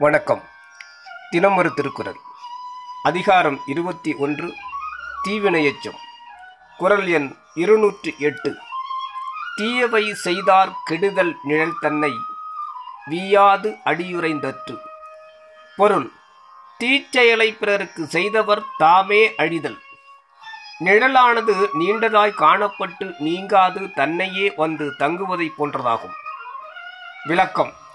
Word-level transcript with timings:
வணக்கம். 0.00 0.42
தினமொரு 1.30 1.74
திருக்குறள். 1.74 2.20
அதிகாரம் 3.02 3.60
இருபத்தி 3.66 4.14
ஒன்று 4.14 4.54
தீவினையச்சம். 5.24 5.96
குரல் 6.76 7.08
எண் 7.08 7.34
இருநூற்றி 7.54 8.14
எட்டு. 8.18 8.56
தீயவை 9.56 10.14
செய்தார் 10.14 10.72
கெடுதல் 10.84 11.36
நிழல் 11.42 11.78
தன்னை 11.80 12.10
வீயாது 13.10 13.76
அடியுரைந்தற்று 13.84 14.78
பொருள் 15.76 16.10
தீச்செயலை 16.84 17.58
பிறருக்கு 17.58 18.06
செய்தவர் 18.06 18.62
தாமே 18.78 19.34
அழிதல். 19.36 19.78
நிழலானது 20.78 21.68
நீண்டதாய் 21.72 22.34
காணப்பட்டு 22.36 23.14
நீங்காது 23.18 23.92
தன்னையே 23.92 24.52
வந்து 24.56 24.94
தங்குவதைப் 24.98 25.54
போன்றதாகும். 25.58 26.16
விளக்கம் 27.24 27.88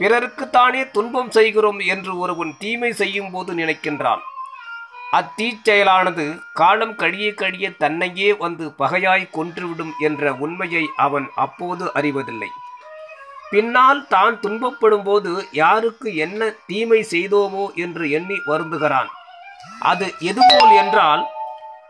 பிறருக்குத்தானே 0.00 0.80
துன்பம் 0.96 1.30
செய்கிறோம் 1.36 1.78
என்று 1.92 2.12
ஒருவன் 2.22 2.50
தீமை 2.62 2.90
செய்யும் 3.00 3.30
போது 3.34 3.50
நினைக்கின்றான். 3.60 4.22
அத்தீச்செயலானது 5.18 6.24
காலம் 6.60 6.94
கழிய 7.02 7.28
கழிய 7.42 7.66
தன்னையே 7.82 8.30
வந்து 8.42 8.64
பகையாய் 8.80 9.24
கொன்றுவிடும் 9.36 9.92
என்ற 10.06 10.32
உண்மையை 10.44 10.84
அவன் 11.04 11.26
அப்போது 11.44 11.84
அறிவதில்லை. 11.98 12.50
பின்னால் 13.50 14.02
தான் 14.14 14.34
துன்பப்படும் 14.44 15.04
போது 15.08 15.32
யாருக்கு 15.60 16.08
என்ன 16.24 16.48
தீமை 16.70 17.00
செய்தோமோ 17.12 17.64
என்று 17.84 18.04
எண்ணி 18.18 18.38
வருந்துகிறான். 18.50 19.10
அது 19.90 20.06
எதுபோல் 20.30 20.72
என்றால் 20.82 21.22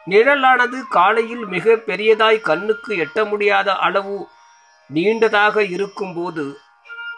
நிழலானது 0.06 0.78
காலையில் 0.96 1.44
மிக 1.54 1.76
பெரியதாய் 1.86 2.38
கண்ணுக்கு 2.48 2.92
எட்ட 3.04 3.18
முடியாத 3.30 3.68
அளவு 3.86 4.18
நீண்டதாக 4.90 5.56
இருக்கும்போது 5.76 6.44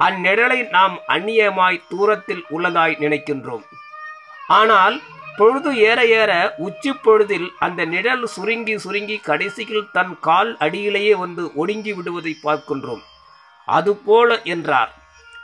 அந்நிழலை 0.07 0.69
நாம் 0.71 0.97
அந்நியமாய் 1.09 1.79
தூரத்தில் 1.89 2.45
உள்ளதாய் 2.51 2.95
நினைக்கின்றோம். 2.99 3.65
ஆனால் 4.49 4.97
பொழுது 5.37 5.77
ஏற 5.77 6.05
ஏற 6.05 6.33
உச்சி 6.57 6.93
பொழுதில் 6.93 7.49
அந்த 7.59 7.85
நிழல் 7.85 8.27
சுருங்கி 8.27 8.79
சுருங்கி 8.79 9.17
கடைசியில் 9.19 9.91
தன் 9.93 10.15
கால் 10.21 10.57
அடியிலேயே 10.57 11.15
வந்து 11.15 11.51
ஒடுங்கி 11.55 11.93
விடுவதை 11.93 12.37
பார்க்கின்றோம். 12.45 13.03
அதுபோல 13.69 14.43
என்றார். 14.43 14.93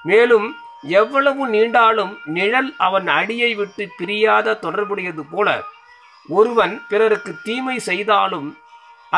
மேலும் 0.04 0.48
எவ்வளவு 0.82 1.42
நீண்டாலும் 1.48 2.12
நிழல் 2.24 2.74
அவன் 2.76 3.06
அடியை 3.08 3.54
விட்டு 3.54 3.84
பிரியாத 3.98 4.56
தொடர்புடையது 4.62 5.22
போல 5.30 5.48
ஒருவன் 6.28 6.74
பிறருக்கு 6.88 7.32
தீமை 7.42 7.78
செய்தாலும் 7.78 8.48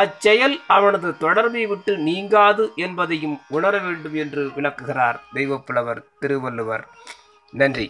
அச்செயல் 0.00 0.56
அவனது 0.76 1.08
தொடர்பை 1.18 1.62
விட்டு 1.66 1.92
நீங்காது 2.08 2.64
என்பதையும் 2.76 3.36
உணர 3.48 3.74
வேண்டும் 3.78 4.16
என்று 4.22 4.42
விளக்குகிறார் 4.54 5.18
தெய்வப்புலவர் 5.34 6.00
திருவள்ளுவர். 6.20 6.84
நன்றி. 7.52 7.86